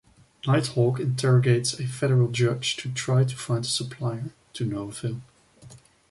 [0.47, 5.21] Nighthawk interrogates a federal judge to try to find the supplier, to no avail.